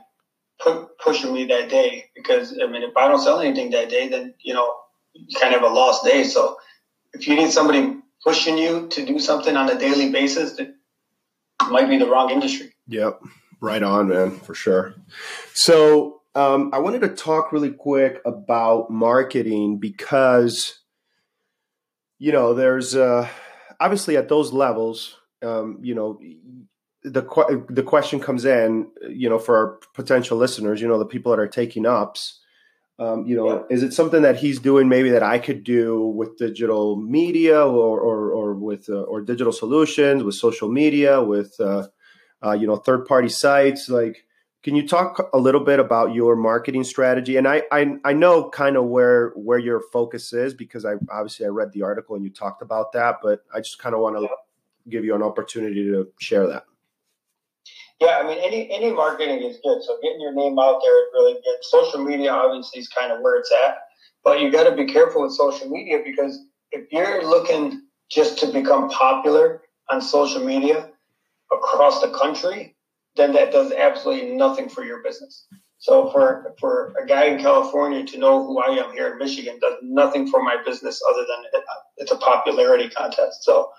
[0.59, 4.09] put, pushing me that day because I mean if I don't sell anything that day,
[4.09, 4.75] then you know
[5.13, 6.23] it's kind of a lost day.
[6.23, 6.57] So
[7.13, 10.73] if you need somebody pushing you to do something on a daily basis, that
[11.69, 12.73] might be the wrong industry.
[12.87, 13.21] Yep,
[13.61, 14.95] right on, man, for sure.
[15.53, 20.79] So um, I wanted to talk really quick about marketing because
[22.17, 23.27] you know there's uh,
[23.79, 26.19] obviously at those levels um, you know,
[27.03, 31.31] the the question comes in, you know, for our potential listeners, you know, the people
[31.31, 32.39] that are taking ups,
[32.99, 33.75] um, you know, yeah.
[33.75, 37.99] is it something that he's doing maybe that I could do with digital media or
[37.99, 41.87] or, or with uh, or digital solutions with social media with uh,
[42.45, 43.89] uh, you know third party sites?
[43.89, 44.25] Like
[44.63, 47.37] can you talk a little bit about your marketing strategy?
[47.37, 51.45] And I, I i know kind of where where your focus is because i obviously
[51.45, 54.17] i read the article and you talked about that but i just kind of want
[54.17, 54.29] to
[54.89, 56.63] give you an opportunity to share that.
[57.99, 59.83] Yeah, I mean, any any marketing is good.
[59.83, 61.57] So getting your name out there is really good.
[61.61, 63.77] Social media obviously is kind of where it's at,
[64.23, 66.39] but you got to be careful with social media because
[66.71, 70.89] if you're looking just to become popular on social media
[71.51, 72.75] across the country,
[73.15, 75.45] then that does absolutely nothing for your business.
[75.77, 79.59] So for for a guy in California to know who I am here in Michigan
[79.59, 81.63] does nothing for my business other than
[81.97, 83.43] it's a popularity contest.
[83.43, 83.71] So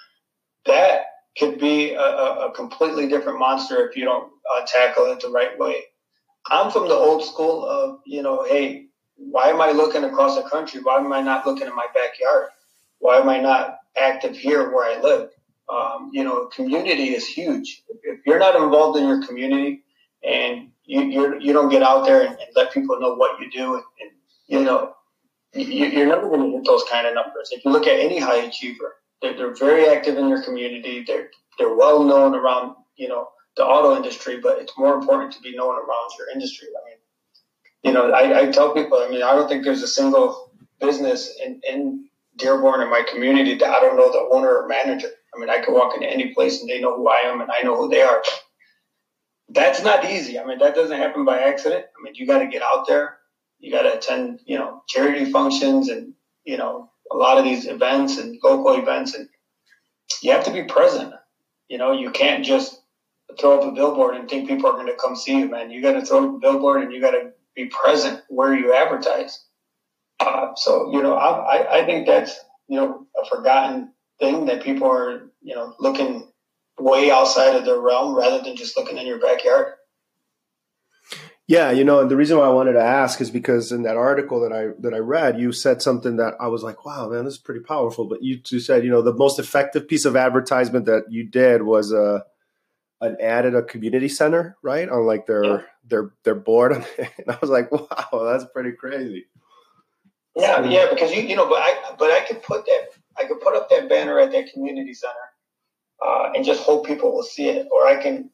[0.66, 1.06] that
[1.38, 5.58] could be a, a completely different monster if you don't uh, tackle it the right
[5.58, 5.76] way.
[6.50, 10.48] I'm from the old school of, you know, hey, why am I looking across the
[10.48, 10.80] country?
[10.82, 12.48] Why am I not looking in my backyard?
[12.98, 15.30] Why am I not active here where I live?
[15.68, 17.82] Um, you know, community is huge.
[18.02, 19.82] If you're not involved in your community
[20.22, 23.40] and you you're, you do not get out there and, and, let people know what
[23.40, 24.10] you do, and, and
[24.46, 24.94] you know,
[25.54, 27.50] you, are never going to hit those kind of numbers.
[27.52, 31.04] If you look at any high achiever, they're, they're very active in their community.
[31.06, 35.40] They're they're well known around you know the auto industry, but it's more important to
[35.40, 36.68] be known around your industry.
[36.68, 36.98] I mean,
[37.82, 41.38] you know, I, I tell people, I mean, I don't think there's a single business
[41.44, 45.08] in, in Dearborn in my community that I don't know the owner or manager.
[45.34, 47.50] I mean, I could walk into any place and they know who I am and
[47.50, 48.22] I know who they are.
[49.48, 50.38] That's not easy.
[50.38, 51.84] I mean, that doesn't happen by accident.
[51.84, 53.18] I mean, you got to get out there.
[53.58, 57.66] You got to attend, you know, charity functions and, you know, a lot of these
[57.66, 59.14] events and local events.
[59.14, 59.28] And
[60.22, 61.14] you have to be present.
[61.68, 62.80] You know, you can't just
[63.40, 65.70] throw up a billboard and think people are going to come see you, man.
[65.70, 68.74] You got to throw up a billboard and you got to be present where you
[68.74, 69.44] advertise.
[70.20, 72.38] Uh, so, you know, I, I think that's,
[72.68, 76.28] you know, a forgotten thing that people are, you know, looking
[76.78, 79.74] way outside of their realm rather than just looking in your backyard.
[81.52, 83.98] Yeah, you know, and the reason why I wanted to ask is because in that
[83.98, 87.26] article that I that I read, you said something that I was like, "Wow, man,
[87.26, 90.16] this is pretty powerful." But you, you said, you know, the most effective piece of
[90.16, 92.20] advertisement that you did was a uh,
[93.02, 94.88] an ad at a community center, right?
[94.88, 95.62] On like their yeah.
[95.86, 99.26] their their board, and I was like, "Wow, that's pretty crazy."
[100.34, 102.86] Yeah, yeah, because you you know, but I but I could put that
[103.18, 105.28] I could put up that banner at that community center
[106.02, 108.30] uh, and just hope people will see it, or I can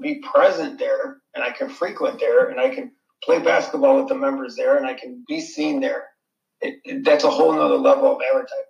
[0.00, 2.92] be present there and I can frequent there and I can
[3.24, 6.04] play basketball with the members there and I can be seen there.
[6.60, 8.64] It, it, that's a whole nother level of advertising.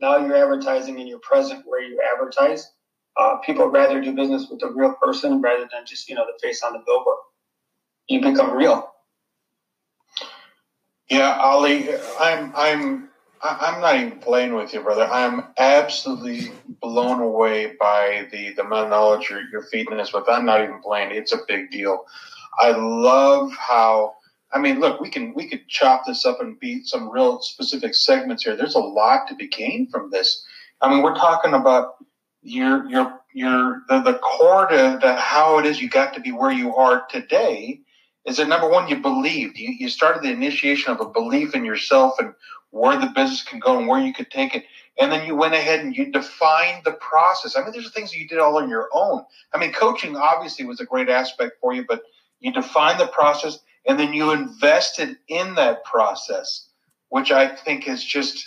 [0.00, 2.70] Now you're advertising and you're present where you advertise.
[3.18, 6.38] Uh, people rather do business with a real person rather than just you know the
[6.40, 7.18] face on the billboard.
[8.08, 8.90] You become real.
[11.10, 13.09] Yeah, Ali, I'm I'm
[13.42, 15.04] I'm not even playing with you, brother.
[15.04, 20.28] I'm absolutely blown away by the the amount of knowledge you're, you're feeding us with.
[20.28, 21.12] I'm not even playing.
[21.12, 22.04] It's a big deal.
[22.58, 24.16] I love how.
[24.52, 27.94] I mean, look, we can we could chop this up and beat some real specific
[27.94, 28.56] segments here.
[28.56, 30.44] There's a lot to be gained from this.
[30.82, 31.94] I mean, we're talking about
[32.42, 36.32] your your your the, the core to, to how it is you got to be
[36.32, 37.80] where you are today
[38.30, 39.58] is that number one you believed.
[39.58, 42.34] You, you started the initiation of a belief in yourself and
[42.70, 44.64] where the business can go and where you could take it.
[45.00, 47.56] And then you went ahead and you defined the process.
[47.56, 49.24] I mean there's things that you did all on your own.
[49.52, 52.02] I mean coaching obviously was a great aspect for you but
[52.40, 56.68] you defined the process and then you invested in that process
[57.08, 58.46] which i think is just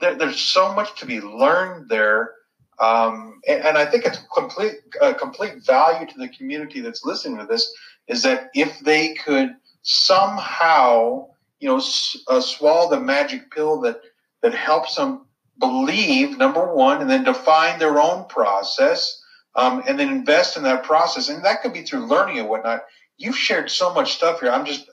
[0.00, 2.32] there, there's so much to be learned there
[2.78, 7.38] um, and, and, I think it's complete uh, complete value to the community that's listening
[7.38, 7.70] to this
[8.08, 11.28] is that if they could somehow,
[11.60, 14.00] you know, s- uh, swallow the magic pill that
[14.42, 15.26] that helps them
[15.58, 19.22] believe number one, and then define their own process,
[19.54, 22.80] um, and then invest in that process, and that could be through learning and whatnot.
[23.18, 24.50] You've shared so much stuff here.
[24.50, 24.90] I'm just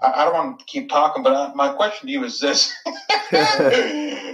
[0.00, 2.72] I, don't want to keep talking, but uh, my question to you is this: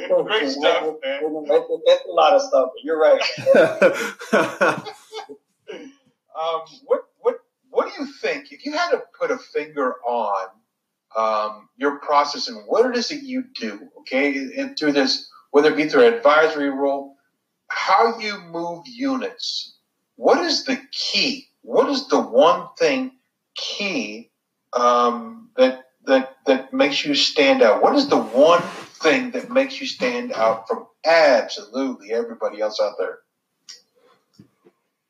[0.08, 1.20] Great stuff, man.
[1.22, 2.70] It's a lot of stuff.
[2.82, 3.20] You're right.
[6.38, 7.36] um, what what
[7.70, 10.48] what do you think if you had to put a finger on
[11.16, 13.88] um, your process and what it is that you do?
[14.00, 17.16] Okay, and through this, whether it be through advisory role,
[17.68, 19.76] how you move units.
[20.16, 21.48] What is the key?
[21.62, 23.12] What is the one thing
[23.54, 24.30] key
[24.72, 27.82] um, that that that makes you stand out?
[27.82, 28.62] What is the one
[28.98, 33.18] thing that makes you stand out from absolutely everybody else out there?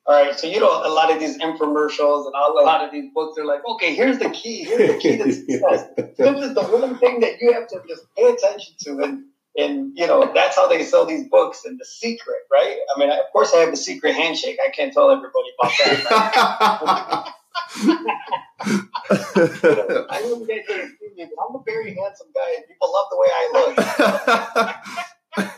[0.07, 2.91] All right, so you know a lot of these infomercials and all, a lot of
[2.91, 5.85] these books are like, okay, here's the key, here's the key to success.
[6.17, 9.25] this is the one thing that you have to just pay attention to, and
[9.59, 12.79] and you know that's how they sell these books and the secret, right?
[12.97, 14.59] I mean, of course, I have the secret handshake.
[14.67, 15.73] I can't tell everybody about
[17.77, 18.39] that.
[18.61, 22.93] I know you guys didn't see me, but I'm a very handsome guy, and people
[22.93, 23.77] love the way I look.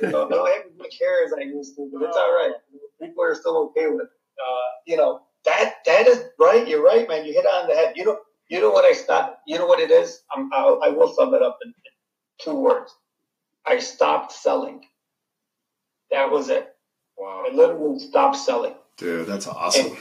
[0.02, 2.34] you know, I don't have as much hair as I used to, but it's all
[2.34, 2.52] right.
[3.00, 4.08] People are still okay with it.
[4.38, 6.66] Uh, you know, that that is right.
[6.66, 7.24] You're right, man.
[7.24, 7.94] You hit on the head.
[7.96, 9.40] You know, you know what I stop.
[9.46, 10.22] You know what it is.
[10.34, 12.94] I'm, I'll, I will sum it up in, in two words.
[13.66, 14.82] I stopped selling.
[16.10, 16.68] That was it.
[17.16, 17.44] Wow.
[17.48, 18.74] I literally stopped selling.
[18.96, 19.86] Dude, that's awesome.
[19.86, 19.96] And,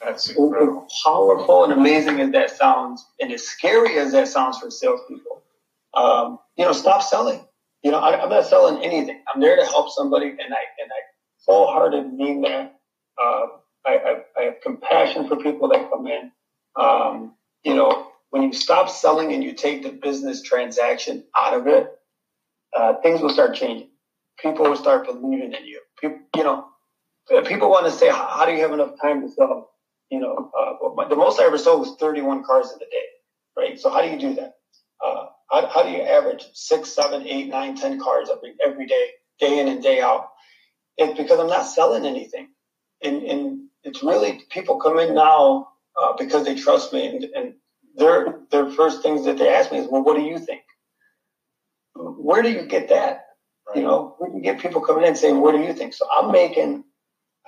[0.00, 0.86] that's incredible.
[1.04, 5.42] Powerful and amazing as that sounds, and as scary as that sounds for salespeople,
[5.94, 7.40] um, you know, stop selling.
[7.82, 9.22] You know, I, am not selling anything.
[9.32, 11.00] I'm there to help somebody, and I and I
[11.46, 12.78] wholehearted mean that.
[13.20, 13.46] Uh,
[13.86, 16.30] I, I, I, have compassion for people that come in.
[16.76, 17.34] Um,
[17.64, 21.90] you know, when you stop selling and you take the business transaction out of it,
[22.76, 23.88] uh, things will start changing.
[24.38, 25.80] People will start believing in you.
[26.00, 26.66] People, you know,
[27.44, 29.70] people want to say, how do you have enough time to sell?
[30.10, 33.06] You know, uh, the most I ever sold was 31 cars in a day,
[33.56, 33.78] right?
[33.78, 34.54] So how do you do that?
[35.04, 39.08] Uh, how, how, do you average six, seven, eight, nine, ten cars every every day,
[39.38, 40.28] day in and day out?
[40.96, 42.48] It's because I'm not selling anything,
[43.02, 45.68] and, and it's really people come in now
[46.00, 47.54] uh, because they trust me, and, and
[47.96, 50.62] their their first things that they ask me is, well, what do you think?
[51.94, 53.26] Where do you get that?
[53.68, 53.78] Right.
[53.78, 55.94] You know, we can get people coming in saying, what do you think?
[55.94, 56.84] So I'm making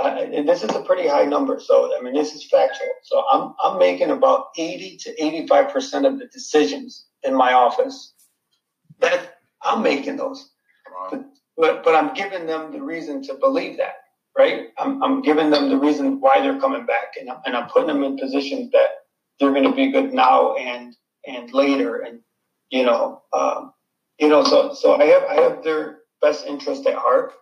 [0.01, 1.61] uh, and this is a pretty high number.
[1.61, 2.89] So, I mean, this is factual.
[3.03, 5.15] So I'm, I'm making about 80 to
[5.49, 8.15] 85% of the decisions in my office
[9.01, 10.51] that I'm making those.
[11.11, 11.25] But,
[11.57, 13.97] but, but, I'm giving them the reason to believe that,
[14.37, 14.69] right?
[14.79, 17.89] I'm, I'm giving them the reason why they're coming back and I'm, and I'm putting
[17.89, 18.89] them in positions that
[19.39, 20.95] they're going to be good now and,
[21.27, 21.99] and later.
[21.99, 22.21] And,
[22.71, 23.73] you know, um,
[24.19, 27.33] you know, so, so I have, I have their best interest at heart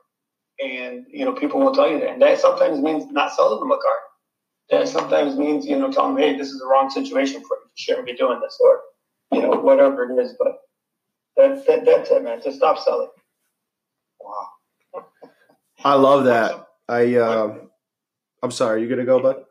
[0.60, 2.10] and, you know, people will tell you that.
[2.10, 3.96] And that sometimes means not selling them a car.
[4.70, 7.64] That sometimes means, you know, telling them, hey, this is the wrong situation for you.
[7.64, 8.80] You shouldn't be doing this or,
[9.32, 10.34] you know, whatever it is.
[10.38, 10.58] But
[11.36, 12.40] that, that, that's it, man.
[12.42, 13.08] Just stop selling.
[14.20, 15.04] Wow.
[15.84, 16.66] I love that.
[16.88, 17.58] I, uh,
[18.42, 18.82] I'm sorry.
[18.82, 19.44] You going to go, bud?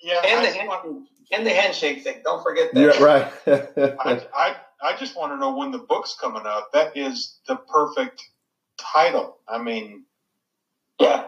[0.00, 0.20] Yeah.
[0.24, 2.16] And the, hand, and the handshake thing.
[2.24, 2.80] Don't forget that.
[2.80, 3.32] Yeah, right.
[4.00, 6.72] I, I, I just want to know when the book's coming out.
[6.72, 8.22] That is the perfect
[8.76, 9.38] title.
[9.48, 10.04] I mean,
[10.98, 11.26] yeah.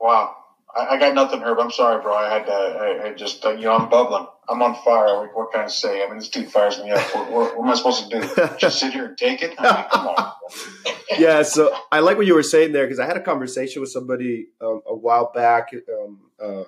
[0.00, 0.36] Wow.
[0.74, 1.58] I, I, got nothing, Herb.
[1.58, 2.14] I'm sorry, bro.
[2.14, 4.26] I had to, I, I just, uh, you know, I'm bubbling.
[4.48, 5.20] I'm on fire.
[5.20, 6.04] What, what, can I say?
[6.04, 7.02] I mean, this dude fires me up.
[7.14, 8.56] What, what, what am I supposed to do?
[8.58, 9.54] Just sit here and take it?
[9.58, 10.32] I mean, come on.
[11.18, 11.42] yeah.
[11.42, 14.48] So I like what you were saying there because I had a conversation with somebody
[14.60, 15.70] um, a while back.
[15.74, 16.64] Um, uh,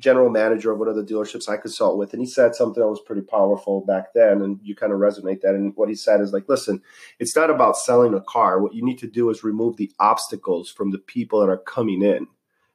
[0.00, 2.88] general manager of one of the dealerships I consult with, and he said something that
[2.88, 5.54] was pretty powerful back then, and you kind of resonate that.
[5.54, 6.82] And what he said is like, listen,
[7.18, 8.60] it's not about selling a car.
[8.60, 12.02] What you need to do is remove the obstacles from the people that are coming
[12.02, 12.26] in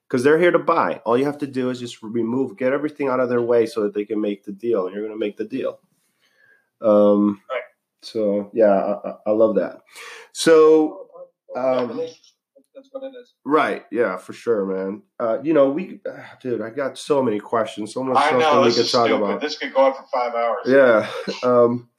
[0.08, 1.02] because they're here to buy.
[1.06, 3.84] All you have to do is just remove, get everything out of their way so
[3.84, 5.80] that they can make the deal, and you're going to make the deal.
[6.82, 7.62] Um, right.
[8.02, 9.82] So yeah, I, I love that.
[10.34, 11.08] So.
[11.54, 12.02] Um,
[12.82, 13.34] that's what it is.
[13.46, 13.86] Right.
[13.91, 15.04] Yeah, for sure, man.
[15.20, 18.39] Uh, you know, we, uh, dude, I got so many questions, so much I stuff
[18.39, 19.24] know, we could talk stupid.
[19.24, 19.41] about.
[19.41, 20.65] This could go on for five hours.
[20.65, 21.10] Yeah.
[21.44, 21.89] Um,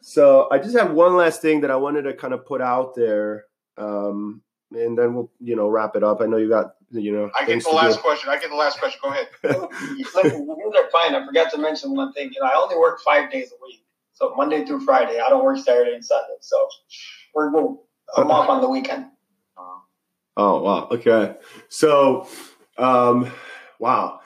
[0.00, 2.94] so I just have one last thing that I wanted to kind of put out
[2.94, 3.44] there,
[3.78, 6.20] um, and then we'll, you know, wrap it up.
[6.20, 8.02] I know you got, you know, I get the last do.
[8.02, 8.28] question.
[8.28, 9.00] I get the last question.
[9.02, 9.28] Go ahead.
[9.42, 11.14] Listen, you are fine.
[11.14, 12.30] I forgot to mention one thing.
[12.34, 13.82] You know, I only work five days a week,
[14.12, 15.20] so Monday through Friday.
[15.20, 16.68] I don't work Saturday and Sunday, so
[17.34, 17.76] we're good.
[18.16, 19.06] I'm off on the weekend.
[20.36, 20.88] Oh wow.
[20.90, 21.34] Okay.
[21.68, 22.28] So,
[22.78, 23.30] um,
[23.78, 24.20] wow.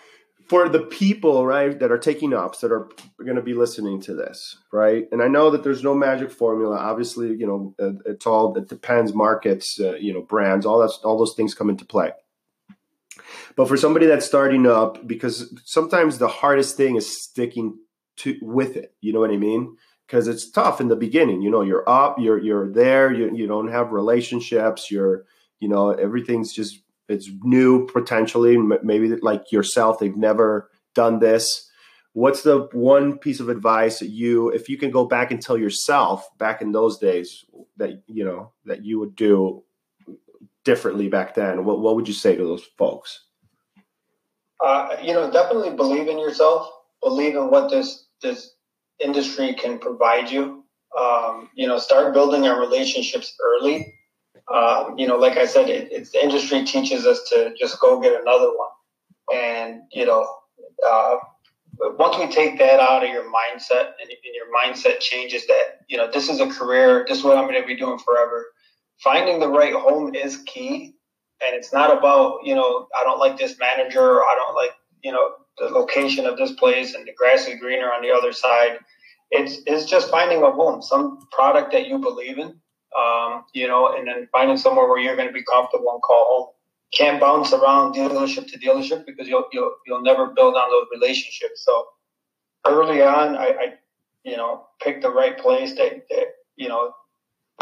[0.48, 2.88] For the people, right, that are taking ups, that are
[3.22, 6.78] going to be listening to this, right, and I know that there's no magic formula.
[6.78, 11.18] Obviously, you know, it's all it depends, markets, uh, you know, brands, all that, all
[11.18, 12.12] those things come into play.
[13.56, 17.76] But for somebody that's starting up, because sometimes the hardest thing is sticking
[18.18, 18.94] to with it.
[19.02, 19.76] You know what I mean?
[20.06, 21.42] Because it's tough in the beginning.
[21.42, 25.26] You know, you're up, you're you're there, you you don't have relationships, you're
[25.60, 31.70] you know everything's just it's new potentially maybe like yourself they've never done this.
[32.12, 35.56] What's the one piece of advice that you if you can go back and tell
[35.56, 37.44] yourself back in those days
[37.76, 39.62] that you know that you would do
[40.64, 43.24] differently back then what, what would you say to those folks?
[44.62, 46.68] Uh, you know definitely believe in yourself
[47.02, 48.52] believe in what this this
[48.98, 50.64] industry can provide you.
[50.98, 53.97] Um, you know start building our relationships early
[54.52, 58.00] um, you know, like I said, it, it's the industry teaches us to just go
[58.00, 58.70] get another one.
[59.34, 60.26] And, you know,
[60.88, 61.16] uh,
[61.80, 65.98] once we take that out of your mindset and, and your mindset changes that, you
[65.98, 68.46] know, this is a career, this is what I'm going to be doing forever.
[68.98, 70.94] Finding the right home is key.
[71.46, 74.72] And it's not about, you know, I don't like this manager or I don't like,
[75.04, 78.32] you know, the location of this place and the grass is greener on the other
[78.32, 78.78] side.
[79.30, 82.58] It's, it's just finding a home, some product that you believe in
[82.96, 86.26] um, you know, and then finding somewhere where you're going to be comfortable and call
[86.28, 86.54] home.
[86.92, 91.64] Can't bounce around dealership to dealership because you'll you'll you'll never build on those relationships.
[91.64, 91.86] So
[92.66, 93.74] early on, I, I
[94.24, 96.26] you know pick the right place that, that
[96.56, 96.92] you know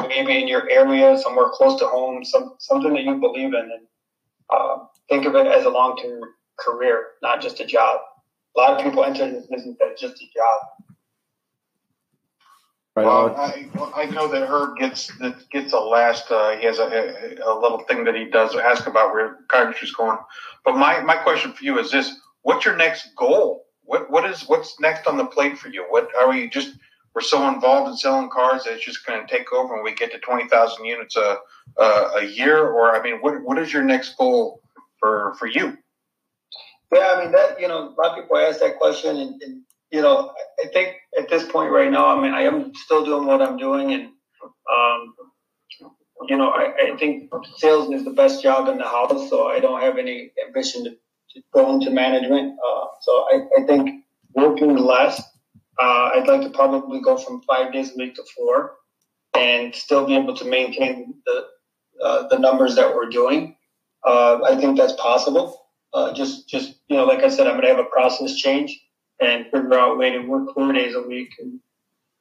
[0.06, 3.86] maybe in your area, somewhere close to home, some something that you believe in, and
[4.54, 6.22] uh, think of it as a long term
[6.58, 8.00] career, not just a job.
[8.56, 10.85] A lot of people enter this business as just a job.
[12.96, 16.30] Right well, I, I, know that Herb gets that gets the last.
[16.30, 20.16] Uh, he has a, a, little thing that he does ask about where country's going.
[20.64, 23.66] But my, my question for you is this: What's your next goal?
[23.82, 25.84] What what is what's next on the plate for you?
[25.90, 26.72] What are we just
[27.14, 29.94] we're so involved in selling cars that it's just going to take over and we
[29.94, 31.36] get to twenty thousand units a,
[31.76, 31.84] a
[32.16, 32.66] a year?
[32.66, 34.62] Or I mean, what what is your next goal
[35.00, 35.76] for for you?
[36.94, 39.62] Yeah, I mean that you know a lot of people ask that question, and, and
[39.96, 40.30] you know
[40.62, 43.56] I think at this point right now, I mean I am still doing what I'm
[43.56, 44.04] doing, and
[44.74, 45.14] um,
[46.28, 49.58] you know I, I think sales is the best job in the house, so I
[49.58, 52.58] don't have any ambition to, to go into management.
[52.66, 55.18] Uh, so I, I think working less,
[55.82, 58.74] uh, I'd like to probably go from five days a week to four,
[59.34, 61.46] and still be able to maintain the
[62.04, 63.56] uh, the numbers that we're doing.
[64.06, 65.62] Uh, I think that's possible.
[65.94, 68.78] Uh, just, just you know, like I said, I'm going to have a process change
[69.20, 71.34] and figure out a way to work four days a week.
[71.38, 71.60] And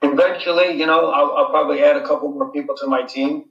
[0.01, 3.45] eventually, you know, I'll, I'll probably add a couple more people to my team,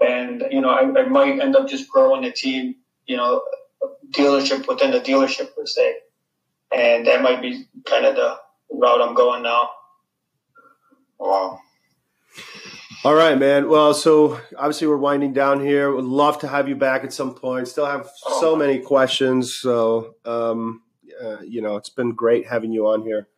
[0.00, 2.76] and you know, I, I might end up just growing a team,
[3.06, 3.42] you know,
[4.10, 5.96] dealership within the dealership per se,
[6.74, 8.36] and that might be kind of the
[8.70, 9.70] route I'm going now.
[11.18, 11.60] Wow.
[13.04, 13.68] All right, man.
[13.68, 15.94] Well, so obviously we're winding down here.
[15.94, 17.68] Would love to have you back at some point.
[17.68, 18.40] Still have oh.
[18.40, 19.54] so many questions.
[19.54, 20.82] So, um,
[21.22, 23.28] uh, you know, it's been great having you on here.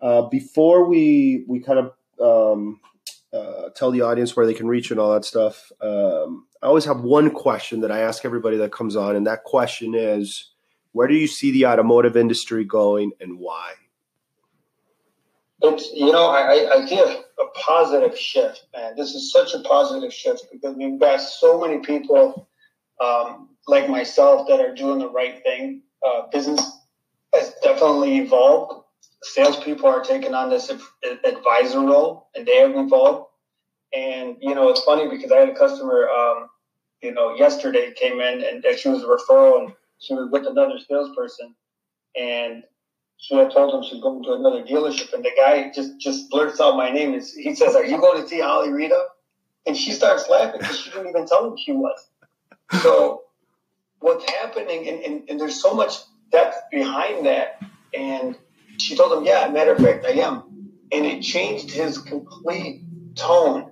[0.00, 2.80] Uh, before we we kind of um,
[3.32, 6.84] uh, tell the audience where they can reach and all that stuff, um, I always
[6.84, 10.50] have one question that I ask everybody that comes on, and that question is,
[10.92, 13.72] where do you see the automotive industry going, and why?
[15.60, 18.94] It's you know I I see a, a positive shift, man.
[18.96, 22.48] This is such a positive shift because we've got so many people
[23.00, 25.82] um, like myself that are doing the right thing.
[26.06, 26.77] Uh, business
[27.34, 28.84] has definitely evolved.
[29.22, 30.70] Salespeople are taking on this
[31.24, 33.26] advisor role, and they have evolved.
[33.94, 36.48] And you know, it's funny because I had a customer, um,
[37.02, 40.78] you know, yesterday came in and she was a referral, and she was with another
[40.86, 41.54] salesperson,
[42.16, 42.62] and
[43.16, 46.60] she had told him she's going to another dealership, and the guy just just blurts
[46.60, 47.12] out my name.
[47.12, 49.06] he says, "Are you going to see Ali Reda?"
[49.66, 52.08] And she starts laughing because she didn't even tell him she was.
[52.82, 53.22] So
[53.98, 55.96] what's happening, and, and, and there's so much
[56.30, 57.60] depth behind that.
[57.96, 58.36] And
[58.78, 62.82] she told him, "Yeah, matter of fact, I am." And it changed his complete
[63.14, 63.70] tone,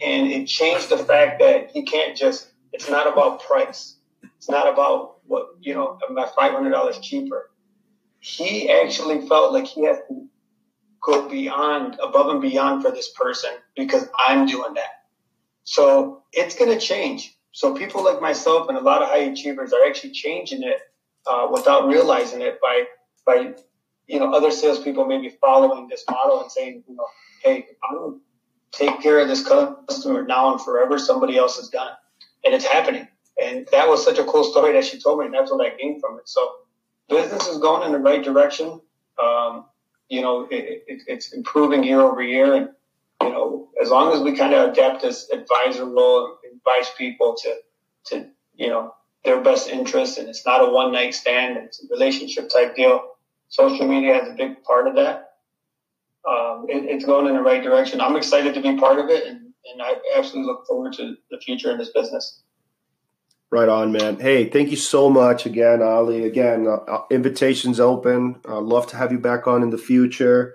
[0.00, 2.50] and it changed the fact that he can't just.
[2.72, 3.96] It's not about price.
[4.36, 5.98] It's not about what you know.
[6.36, 7.50] Five hundred dollars cheaper
[8.20, 10.28] he actually felt like he had to
[11.00, 15.04] go beyond, above and beyond for this person because I'm doing that.
[15.64, 17.36] So it's going to change.
[17.52, 20.78] So people like myself and a lot of high achievers are actually changing it
[21.28, 22.84] uh, without realizing it by
[23.26, 23.54] by
[24.06, 27.06] you know other salespeople maybe following this model and saying you know
[27.42, 28.20] hey I'm
[28.72, 30.98] take care of this customer now and forever.
[30.98, 33.08] Somebody else has done it, and it's happening.
[33.42, 35.76] And that was such a cool story that she told me, and that's what I
[35.76, 36.28] gained from it.
[36.28, 36.48] So
[37.08, 38.80] business is going in the right direction.
[39.22, 39.66] Um,
[40.08, 42.54] you know, it, it, it's improving year over year.
[42.54, 42.68] And,
[43.22, 47.36] you know, as long as we kind of adapt this advisor role and advise people
[47.42, 47.56] to,
[48.06, 48.26] to,
[48.56, 48.94] you know,
[49.28, 53.16] their best interest and it's not a one night stand, it's a relationship type deal.
[53.48, 55.32] Social media has a big part of that.
[56.26, 58.00] Um, it, it's going in the right direction.
[58.00, 61.38] I'm excited to be part of it and, and I absolutely look forward to the
[61.38, 62.42] future in this business.
[63.50, 64.18] Right on, man.
[64.18, 66.24] Hey, thank you so much again, Ali.
[66.24, 68.40] Again, uh, uh invitations open.
[68.46, 70.54] I'd love to have you back on in the future.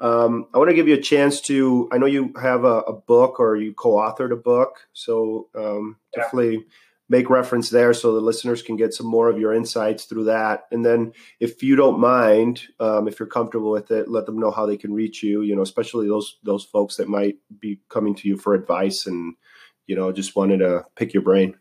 [0.00, 1.88] Um, I want to give you a chance to.
[1.92, 6.22] I know you have a, a book or you co-authored a book, so um, yeah.
[6.22, 6.66] definitely
[7.08, 10.64] make reference there so the listeners can get some more of your insights through that.
[10.70, 14.50] And then, if you don't mind, um, if you're comfortable with it, let them know
[14.50, 15.42] how they can reach you.
[15.42, 19.34] You know, especially those those folks that might be coming to you for advice and
[19.86, 21.56] you know just wanted to pick your brain.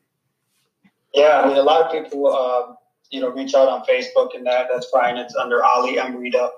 [1.14, 2.78] Yeah, I mean, a lot of people, um,
[3.10, 4.68] you know, reach out on Facebook and that.
[4.72, 5.18] That's fine.
[5.18, 6.52] It's under Ali Amrita.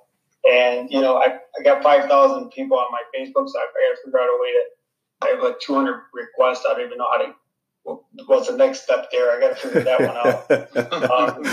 [0.50, 3.98] And, you know, I, I got 5,000 people on my Facebook, so I got to
[4.06, 4.64] figure out a way to,
[5.22, 6.66] I have like 200 requests.
[6.70, 7.34] I don't even know how to,
[7.84, 9.32] what's the next step there?
[9.32, 10.52] I got to figure that one out.
[11.12, 11.44] um,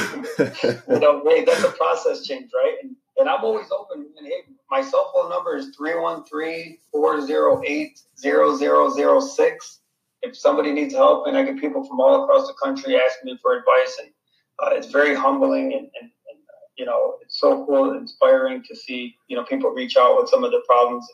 [0.95, 2.76] you know, hey, that's a process change, right?
[2.83, 4.07] And, and I'm always open.
[4.16, 9.81] And hey, my cell phone number is 313 408 0006
[10.22, 13.39] if somebody needs help, and I get people from all across the country asking me
[13.41, 14.11] for advice, and
[14.62, 18.62] uh, it's very humbling and, and, and uh, you know it's so cool and inspiring
[18.68, 21.07] to see you know people reach out with some of their problems.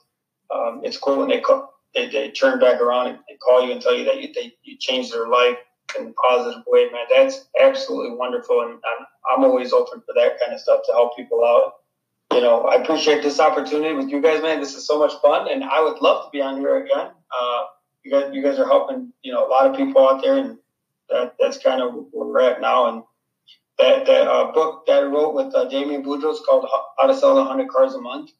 [0.54, 3.80] Um, it's cool when they, call, they they turn back around and, call you and
[3.80, 5.56] tell you that you they, you changed their life
[5.98, 7.06] in a positive way, man.
[7.10, 11.16] That's absolutely wonderful, and I'm, I'm always open for that kind of stuff to help
[11.16, 11.74] people out.
[12.32, 14.60] you know, I appreciate this opportunity with you guys, man.
[14.60, 17.10] This is so much fun, and I would love to be on here again.
[17.40, 17.62] Uh,
[18.04, 20.58] you guys, you guys are helping, you know, a lot of people out there, and
[21.08, 22.88] that that's kind of where we're at now.
[22.88, 23.02] And
[23.78, 26.66] that that uh, book that I wrote with uh, Damian Boudreaux called
[26.98, 28.30] "How to Sell 100 Cars a Month,"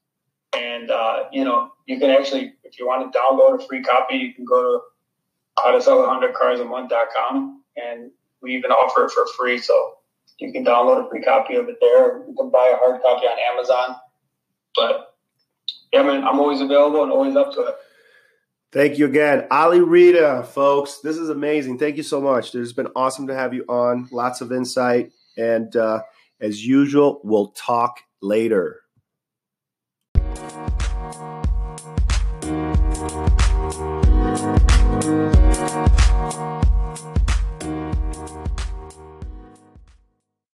[0.57, 4.17] and uh, you know, you can actually, if you want to download a free copy,
[4.17, 8.11] you can go to how to sell 100 cars a month.com, and
[8.43, 9.59] we even offer it for free.
[9.59, 9.95] So
[10.39, 12.19] you can download a free copy of it there.
[12.27, 13.97] You can buy a hard copy on Amazon.
[14.75, 15.15] But
[15.93, 17.75] yeah, man, I'm always available and always up to it.
[18.73, 19.47] Thank you again.
[19.51, 20.99] Ali Reda, folks.
[20.99, 21.79] This is amazing.
[21.79, 22.55] Thank you so much.
[22.55, 24.09] It's been awesome to have you on.
[24.13, 25.13] Lots of insight.
[25.39, 26.03] And uh,
[26.41, 28.81] as usual, we'll talk later.